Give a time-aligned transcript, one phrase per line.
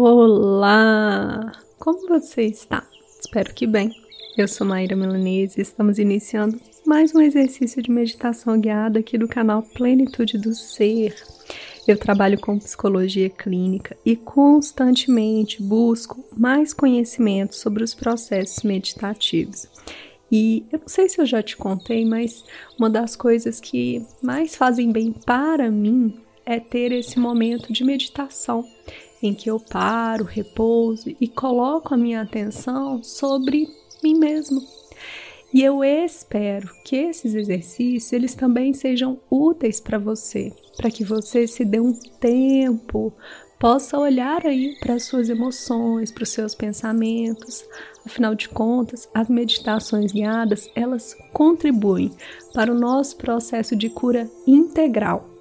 [0.00, 1.50] Olá!
[1.76, 2.86] Como você está?
[3.20, 3.92] Espero que bem.
[4.36, 9.26] Eu sou Maíra Milanese e estamos iniciando mais um exercício de meditação guiada aqui do
[9.26, 11.16] canal Plenitude do Ser.
[11.84, 19.66] Eu trabalho com psicologia clínica e constantemente busco mais conhecimento sobre os processos meditativos.
[20.30, 22.44] E eu não sei se eu já te contei, mas
[22.78, 28.64] uma das coisas que mais fazem bem para mim é ter esse momento de meditação
[29.22, 33.68] em que eu paro, repouso e coloco a minha atenção sobre
[34.02, 34.62] mim mesmo.
[35.52, 41.46] E eu espero que esses exercícios eles também sejam úteis para você, para que você
[41.46, 43.14] se dê um tempo,
[43.58, 47.64] possa olhar aí para as suas emoções, para os seus pensamentos.
[48.04, 52.12] Afinal de contas, as meditações guiadas, elas contribuem
[52.52, 55.37] para o nosso processo de cura integral.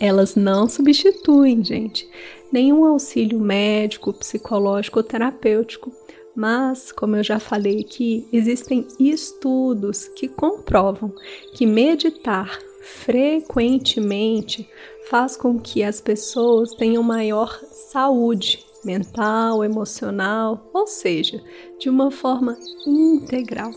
[0.00, 2.08] Elas não substituem, gente,
[2.52, 5.92] nenhum auxílio médico, psicológico ou terapêutico.
[6.36, 11.12] Mas, como eu já falei aqui, existem estudos que comprovam
[11.54, 14.68] que meditar frequentemente
[15.10, 21.42] faz com que as pessoas tenham maior saúde mental, emocional, ou seja,
[21.78, 23.72] de uma forma integral.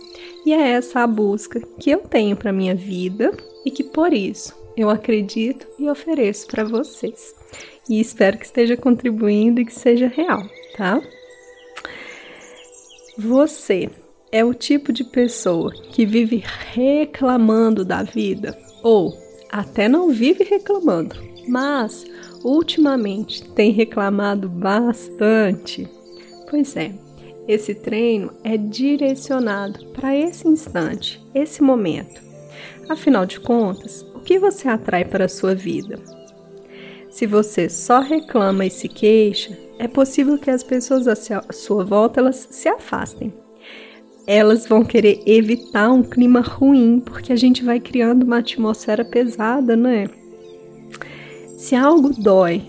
[0.45, 4.60] E é essa a busca que eu tenho para minha vida e que por isso
[4.75, 7.33] eu acredito e ofereço para vocês.
[7.89, 10.41] E espero que esteja contribuindo e que seja real,
[10.77, 11.01] tá?
[13.17, 13.89] Você
[14.31, 19.13] é o tipo de pessoa que vive reclamando da vida ou
[19.51, 21.15] até não vive reclamando,
[21.47, 22.05] mas
[22.43, 25.87] ultimamente tem reclamado bastante.
[26.49, 26.93] Pois é,
[27.47, 32.21] esse treino é direcionado para esse instante, esse momento.
[32.87, 35.99] Afinal de contas, que você atrai para a sua vida?
[37.09, 41.15] Se você só reclama e se queixa, é possível que as pessoas à
[41.51, 43.33] sua volta elas se afastem.
[44.25, 49.75] Elas vão querer evitar um clima ruim, porque a gente vai criando uma atmosfera pesada,
[49.75, 50.07] né?
[51.57, 52.61] Se algo dói,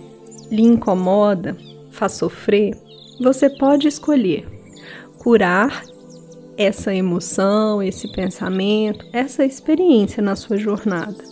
[0.51, 1.57] lhe incomoda,
[1.91, 2.77] faz sofrer,
[3.21, 4.47] você pode escolher
[5.19, 5.85] curar
[6.57, 11.32] essa emoção, esse pensamento, essa experiência na sua jornada.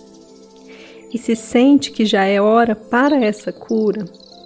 [1.13, 4.05] E se sente que já é hora para essa cura,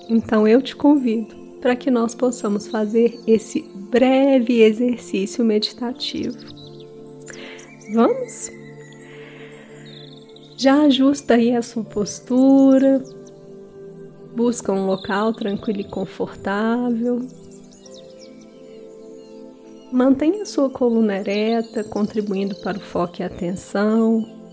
[0.08, 6.36] então eu te convido para que nós possamos fazer esse breve exercício meditativo.
[7.92, 8.50] Vamos?
[10.56, 13.02] Já ajusta aí a sua postura,
[14.34, 17.20] busca um local tranquilo e confortável.
[19.92, 24.43] Mantenha sua coluna ereta, contribuindo para o foco e atenção.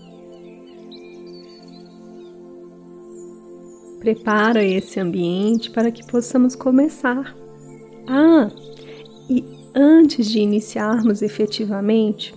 [4.02, 7.36] Prepara esse ambiente para que possamos começar.
[8.04, 8.50] Ah,
[9.30, 12.34] e antes de iniciarmos efetivamente,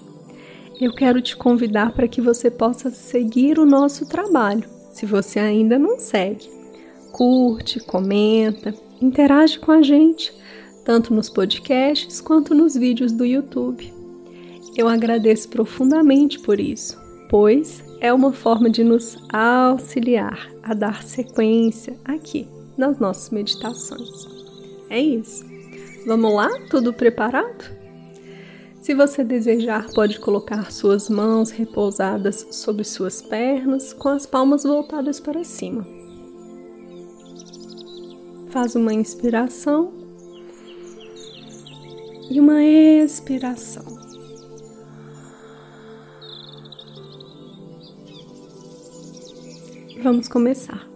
[0.79, 5.79] eu quero te convidar para que você possa seguir o nosso trabalho, se você ainda
[5.79, 6.47] não segue.
[7.11, 8.71] Curte, comenta,
[9.01, 10.31] interage com a gente
[10.83, 13.91] tanto nos podcasts quanto nos vídeos do YouTube.
[14.77, 16.95] Eu agradeço profundamente por isso,
[17.27, 24.27] pois é uma forma de nos auxiliar a dar sequência aqui nas nossas meditações.
[24.91, 25.43] É isso.
[26.05, 26.49] Vamos lá?
[26.69, 27.73] Tudo preparado?
[28.79, 35.19] Se você desejar, pode colocar suas mãos repousadas sobre suas pernas, com as palmas voltadas
[35.19, 35.83] para cima.
[38.51, 39.91] Faz uma inspiração
[42.29, 44.04] e uma expiração.
[50.05, 50.87] Vamos começar.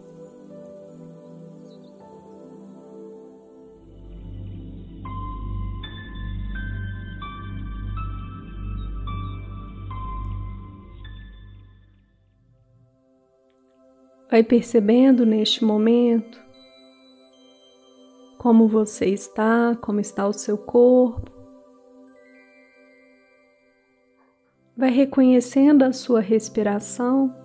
[14.30, 16.40] Vai percebendo neste momento
[18.38, 21.32] como você está, como está o seu corpo.
[24.78, 27.39] Vai reconhecendo a sua respiração.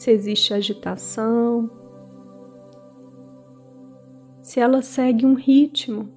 [0.00, 1.70] Se existe agitação,
[4.40, 6.08] se ela segue um ritmo.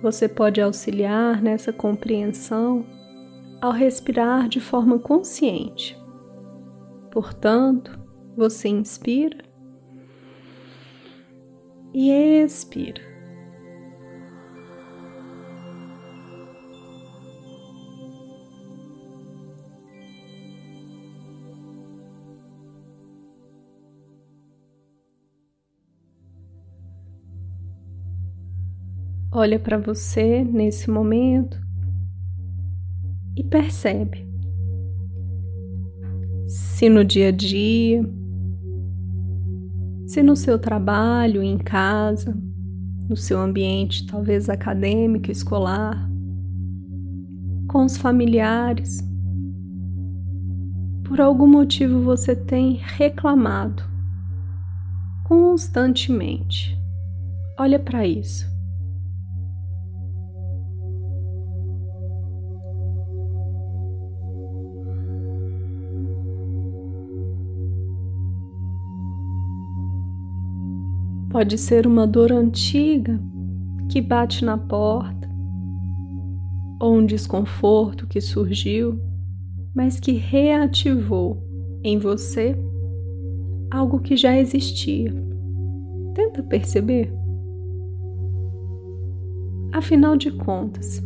[0.00, 2.86] Você pode auxiliar nessa compreensão
[3.60, 6.00] ao respirar de forma consciente.
[7.10, 7.98] Portanto,
[8.36, 9.42] você inspira
[11.92, 13.11] e expira.
[29.34, 31.58] Olha para você nesse momento
[33.34, 34.28] e percebe
[36.46, 38.06] se no dia a dia,
[40.06, 42.36] se no seu trabalho, em casa,
[43.08, 46.10] no seu ambiente, talvez acadêmico, escolar,
[47.68, 48.98] com os familiares,
[51.04, 53.82] por algum motivo você tem reclamado
[55.24, 56.78] constantemente.
[57.58, 58.51] Olha para isso.
[71.32, 73.18] Pode ser uma dor antiga
[73.88, 75.26] que bate na porta,
[76.78, 79.00] ou um desconforto que surgiu,
[79.74, 81.42] mas que reativou
[81.82, 82.54] em você
[83.70, 85.10] algo que já existia.
[86.12, 87.10] Tenta perceber.
[89.72, 91.02] Afinal de contas,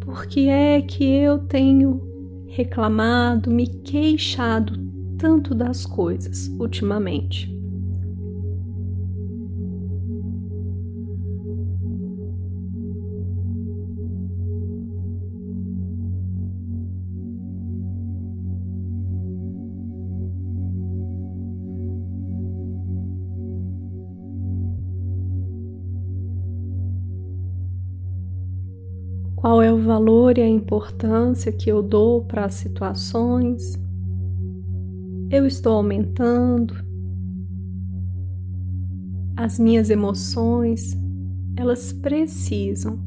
[0.00, 4.78] por que é que eu tenho reclamado, me queixado
[5.16, 7.53] tanto das coisas ultimamente?
[29.44, 33.78] Qual é o valor e a importância que eu dou para as situações.
[35.30, 36.74] Eu estou aumentando.
[39.36, 40.96] As minhas emoções,
[41.58, 42.98] elas precisam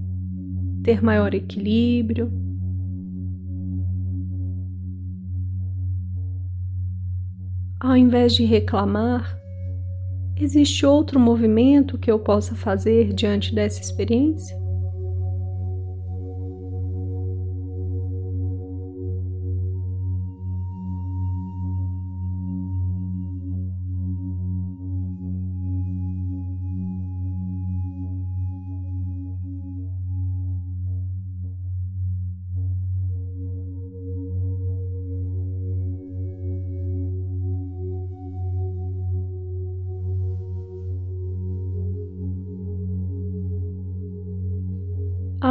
[0.84, 2.32] ter maior equilíbrio.
[7.80, 9.36] Ao invés de reclamar,
[10.36, 14.67] existe outro movimento que eu possa fazer diante dessa experiência?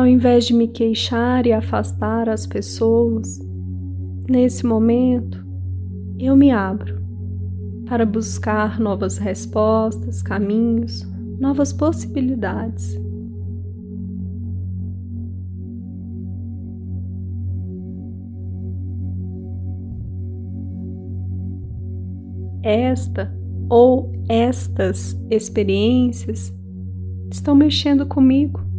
[0.07, 3.41] Ao invés de me queixar e afastar as pessoas,
[4.31, 5.45] nesse momento
[6.17, 7.03] eu me abro
[7.89, 11.03] para buscar novas respostas, caminhos,
[11.41, 12.97] novas possibilidades.
[22.63, 23.37] Esta
[23.69, 26.55] ou estas experiências
[27.29, 28.76] estão mexendo comigo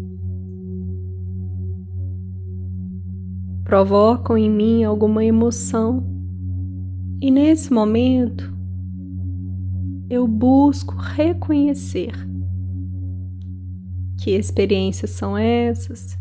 [3.68, 6.02] provocam em mim alguma emoção.
[7.22, 8.50] E nesse momento,
[10.10, 12.14] eu busco reconhecer
[14.18, 16.18] que experiências são essas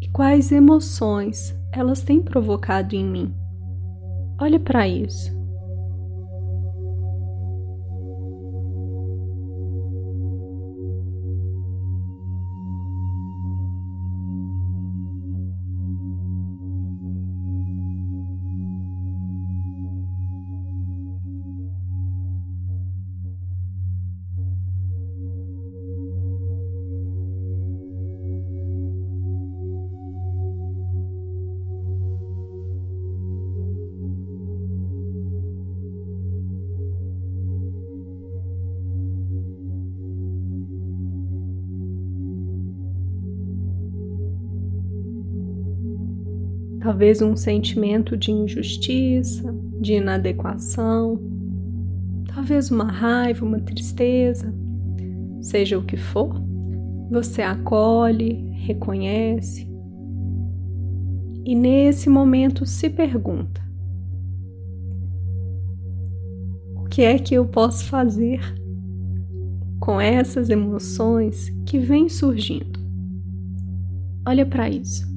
[0.00, 3.34] e quais emoções elas têm provocado em mim.
[4.40, 5.35] Olhe para isso.
[46.86, 51.20] Talvez um sentimento de injustiça, de inadequação,
[52.32, 54.54] talvez uma raiva, uma tristeza,
[55.40, 56.40] seja o que for,
[57.10, 59.68] você acolhe, reconhece
[61.44, 63.60] e nesse momento se pergunta:
[66.76, 68.38] o que é que eu posso fazer
[69.80, 72.78] com essas emoções que vêm surgindo?
[74.24, 75.15] Olha para isso.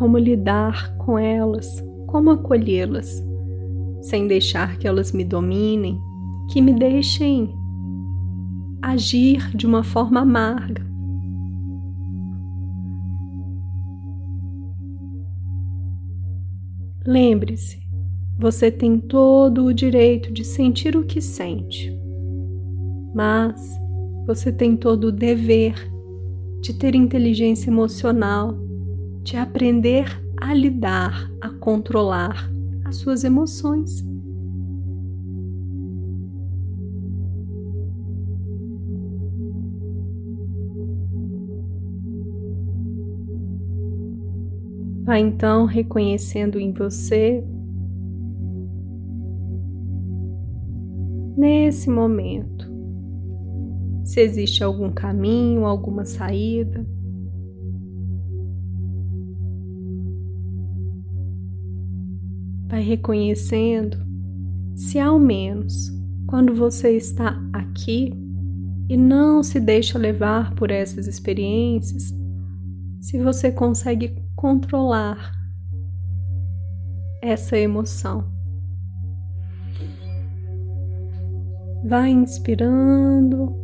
[0.00, 3.22] Como lidar com elas, como acolhê-las,
[4.00, 6.00] sem deixar que elas me dominem,
[6.50, 7.54] que me deixem
[8.80, 10.82] agir de uma forma amarga.
[17.06, 17.78] Lembre-se,
[18.38, 21.94] você tem todo o direito de sentir o que sente,
[23.14, 23.78] mas
[24.26, 25.74] você tem todo o dever
[26.62, 28.69] de ter inteligência emocional,
[29.22, 30.06] de aprender
[30.40, 32.50] a lidar, a controlar
[32.84, 34.04] as suas emoções.
[45.02, 47.44] Vá então reconhecendo em você,
[51.36, 52.70] nesse momento,
[54.04, 56.86] se existe algum caminho, alguma saída.
[62.70, 63.98] Vai reconhecendo
[64.76, 65.90] se ao menos
[66.26, 68.12] quando você está aqui
[68.88, 72.14] e não se deixa levar por essas experiências,
[73.00, 75.32] se você consegue controlar
[77.20, 78.24] essa emoção.
[81.84, 83.54] Vai inspirando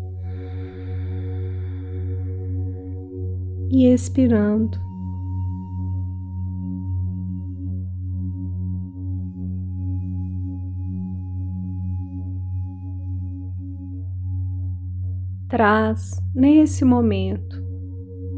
[3.70, 4.85] e expirando.
[15.48, 17.64] Traz nesse momento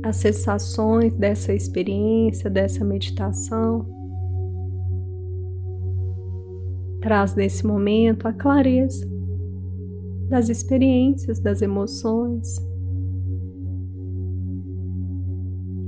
[0.02, 3.86] as sensações dessa experiência, dessa meditação.
[7.00, 9.08] Traz nesse momento a clareza
[10.28, 12.56] das experiências, das emoções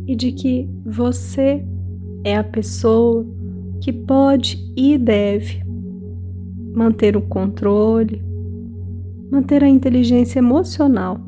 [0.07, 1.62] e de que você
[2.25, 3.27] é a pessoa
[3.81, 5.62] que pode e deve
[6.75, 8.30] manter o controle,
[9.31, 11.19] manter a inteligência emocional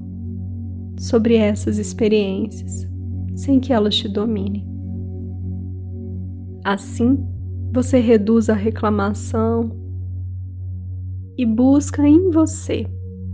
[0.98, 2.88] sobre essas experiências,
[3.34, 4.66] sem que elas te dominem.
[6.64, 7.24] Assim,
[7.72, 9.70] você reduz a reclamação
[11.36, 12.86] e busca em você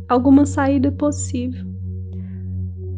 [0.08, 1.66] alguma saída possível,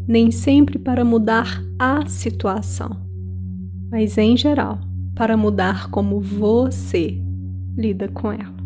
[0.07, 2.91] nem sempre para mudar a situação,
[3.91, 4.79] mas em geral
[5.15, 7.21] para mudar como você
[7.77, 8.60] lida com ela.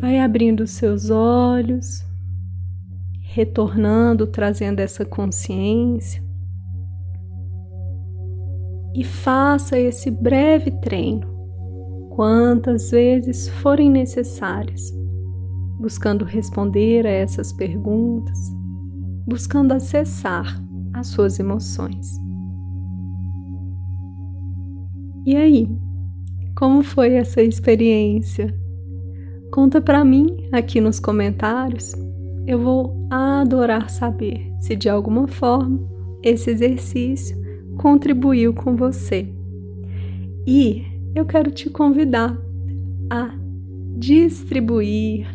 [0.00, 2.02] Vai abrindo seus olhos,
[3.20, 6.22] retornando, trazendo essa consciência.
[8.94, 11.28] E faça esse breve treino
[12.10, 14.90] quantas vezes forem necessárias,
[15.78, 18.38] buscando responder a essas perguntas,
[19.26, 22.18] buscando acessar as suas emoções.
[25.24, 25.68] E aí,
[26.56, 28.59] como foi essa experiência?
[29.50, 31.94] Conta para mim aqui nos comentários.
[32.46, 35.80] Eu vou adorar saber se de alguma forma
[36.22, 37.36] esse exercício
[37.76, 39.28] contribuiu com você.
[40.46, 40.84] E
[41.16, 42.36] eu quero te convidar
[43.10, 43.34] a
[43.96, 45.26] distribuir,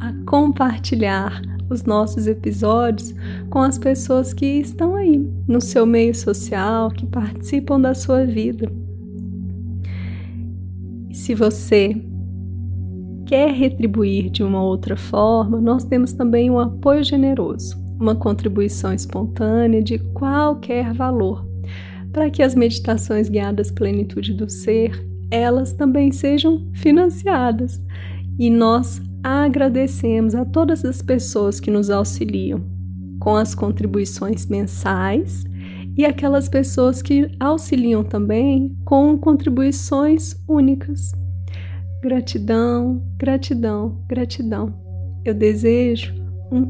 [0.00, 3.14] a compartilhar os nossos episódios
[3.48, 8.70] com as pessoas que estão aí no seu meio social, que participam da sua vida.
[11.10, 12.11] Se você
[13.32, 19.82] quer retribuir de uma outra forma, nós temos também um apoio generoso, uma contribuição espontânea
[19.82, 21.42] de qualquer valor,
[22.12, 27.82] para que as meditações guiadas plenitude do ser, elas também sejam financiadas.
[28.38, 32.60] E nós agradecemos a todas as pessoas que nos auxiliam
[33.18, 35.44] com as contribuições mensais
[35.96, 41.21] e aquelas pessoas que auxiliam também com contribuições únicas.
[42.02, 44.74] Gratidão, gratidão, gratidão.
[45.24, 46.12] Eu desejo
[46.50, 46.68] um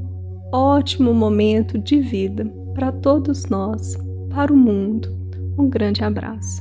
[0.52, 3.96] ótimo momento de vida para todos nós,
[4.28, 5.08] para o mundo.
[5.56, 6.60] Um grande abraço.